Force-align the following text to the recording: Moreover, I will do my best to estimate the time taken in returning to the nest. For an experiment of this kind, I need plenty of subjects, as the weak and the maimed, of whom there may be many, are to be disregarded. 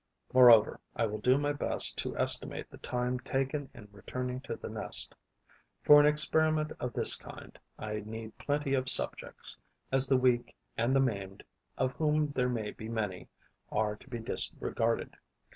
Moreover, 0.33 0.79
I 0.95 1.05
will 1.05 1.19
do 1.19 1.37
my 1.37 1.53
best 1.53 1.95
to 1.99 2.17
estimate 2.17 2.71
the 2.71 2.79
time 2.79 3.19
taken 3.19 3.69
in 3.71 3.87
returning 3.91 4.39
to 4.41 4.55
the 4.55 4.67
nest. 4.67 5.13
For 5.83 5.99
an 5.99 6.07
experiment 6.07 6.71
of 6.79 6.93
this 6.93 7.15
kind, 7.15 7.59
I 7.77 7.99
need 7.99 8.35
plenty 8.39 8.73
of 8.73 8.89
subjects, 8.89 9.59
as 9.91 10.07
the 10.07 10.17
weak 10.17 10.55
and 10.75 10.95
the 10.95 11.01
maimed, 11.01 11.43
of 11.77 11.91
whom 11.93 12.31
there 12.31 12.49
may 12.49 12.71
be 12.71 12.89
many, 12.89 13.27
are 13.71 13.95
to 13.95 14.09
be 14.09 14.17
disregarded. 14.17 15.17